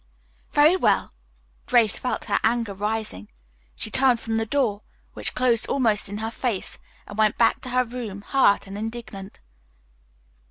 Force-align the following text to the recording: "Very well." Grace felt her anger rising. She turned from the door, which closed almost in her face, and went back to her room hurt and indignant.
"Very 0.53 0.75
well." 0.75 1.13
Grace 1.67 1.99
felt 1.99 2.25
her 2.25 2.39
anger 2.43 2.73
rising. 2.73 3.29
She 3.75 3.91
turned 3.91 4.19
from 4.19 4.37
the 4.37 4.47
door, 4.47 4.81
which 5.13 5.35
closed 5.35 5.67
almost 5.69 6.09
in 6.09 6.17
her 6.17 6.31
face, 6.31 6.79
and 7.05 7.19
went 7.19 7.37
back 7.37 7.61
to 7.61 7.69
her 7.69 7.83
room 7.83 8.23
hurt 8.23 8.65
and 8.65 8.79
indignant. 8.79 9.39